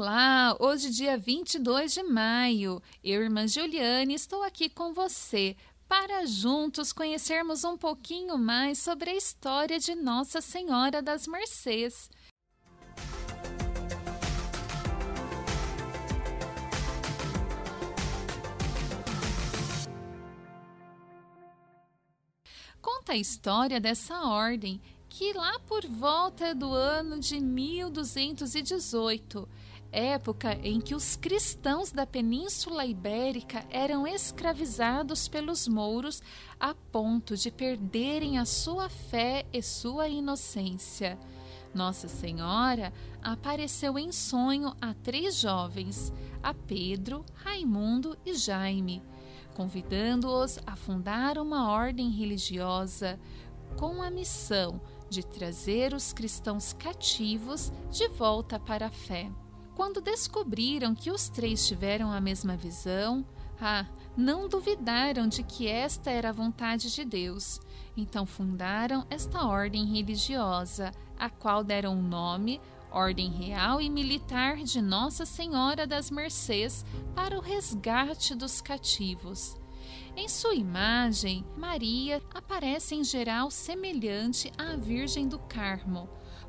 [0.00, 2.80] Olá, hoje dia 22 de maio.
[3.02, 5.56] Eu, irmã Juliane, estou aqui com você
[5.88, 12.08] para juntos conhecermos um pouquinho mais sobre a história de Nossa Senhora das Mercês.
[22.80, 29.48] Conta a história dessa ordem que lá por volta do ano de 1218,
[29.90, 36.22] época em que os cristãos da Península Ibérica eram escravizados pelos mouros
[36.60, 41.18] a ponto de perderem a sua fé e sua inocência.
[41.74, 46.12] Nossa Senhora apareceu em sonho a três jovens,
[46.42, 49.02] a Pedro, Raimundo e Jaime,
[49.54, 53.18] convidando-os a fundar uma ordem religiosa
[53.76, 59.30] com a missão de trazer os cristãos cativos de volta para a fé.
[59.78, 63.24] Quando descobriram que os três tiveram a mesma visão,
[63.60, 67.60] ah, não duvidaram de que esta era a vontade de Deus.
[67.96, 74.82] Então fundaram esta ordem religiosa, a qual deram o nome Ordem Real e Militar de
[74.82, 79.56] Nossa Senhora das Mercês para o resgate dos cativos.
[80.16, 86.08] Em sua imagem, Maria aparece em geral semelhante à Virgem do Carmo,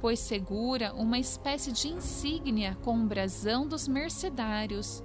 [0.00, 5.02] pois segura uma espécie de insígnia com o brasão dos mercedários.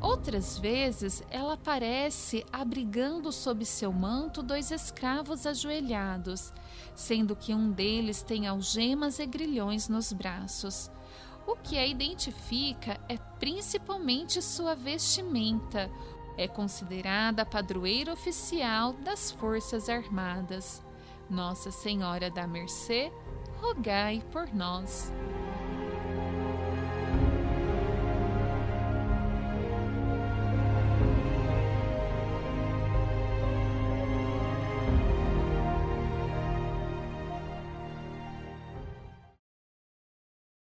[0.00, 6.52] Outras vezes, ela aparece abrigando sob seu manto dois escravos ajoelhados,
[6.94, 10.90] sendo que um deles tem algemas e grilhões nos braços.
[11.46, 15.90] O que a identifica é principalmente sua vestimenta,
[16.36, 20.82] é considerada padroeira oficial das Forças Armadas.
[21.28, 23.12] Nossa Senhora da Mercê,
[23.60, 25.12] rogai por nós.